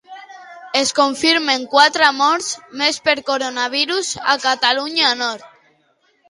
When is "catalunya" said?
4.49-5.13